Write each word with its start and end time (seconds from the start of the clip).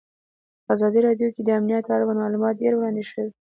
په 0.65 0.69
ازادي 0.75 0.99
راډیو 1.07 1.29
کې 1.35 1.41
د 1.43 1.49
امنیت 1.59 1.85
اړوند 1.95 2.19
معلومات 2.23 2.53
ډېر 2.61 2.73
وړاندې 2.75 3.03
شوي. 3.11 3.29